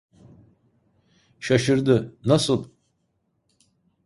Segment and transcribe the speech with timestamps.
[1.39, 2.69] Şaşırdı: Nasıl…